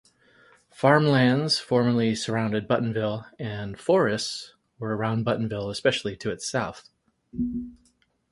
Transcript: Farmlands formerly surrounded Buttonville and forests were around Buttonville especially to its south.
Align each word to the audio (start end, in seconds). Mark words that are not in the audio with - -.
Farmlands 0.71 1.59
formerly 1.59 2.15
surrounded 2.15 2.67
Buttonville 2.67 3.27
and 3.37 3.79
forests 3.79 4.55
were 4.79 4.97
around 4.97 5.27
Buttonville 5.27 5.69
especially 5.69 6.17
to 6.17 6.31
its 6.31 6.49
south. 6.49 6.89